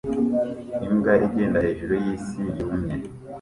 [0.91, 2.95] Imbwa igenda hejuru yisi yumye